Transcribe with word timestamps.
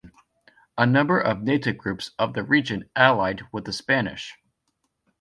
A 0.79 0.87
number 0.87 1.19
of 1.19 1.43
native 1.43 1.77
groups 1.77 2.09
of 2.17 2.33
the 2.33 2.43
region 2.43 2.89
allied 2.95 3.43
with 3.51 3.65
the 3.65 3.71
Spanish. 3.71 4.33